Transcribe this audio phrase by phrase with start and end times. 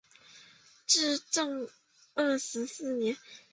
[0.87, 1.69] 至正
[2.15, 3.15] 二十四年。